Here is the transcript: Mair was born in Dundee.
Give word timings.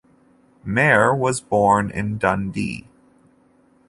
Mair 0.65 1.13
was 1.13 1.39
born 1.41 1.91
in 1.91 2.17
Dundee. 2.17 2.87